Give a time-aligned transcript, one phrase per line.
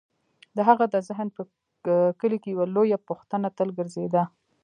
[0.55, 1.43] د هغه د ذهن په
[2.19, 4.23] کلي کې یوه لویه پوښتنه تل ګرځېده: